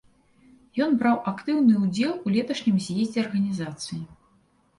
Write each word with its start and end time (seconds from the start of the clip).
Ён 0.85 0.95
браў 1.03 1.19
актыўны 1.31 1.75
ўдзел 1.83 2.11
у 2.15 2.27
леташнім 2.37 2.81
з'ездзе 2.87 3.19
арганізацыі. 3.27 4.01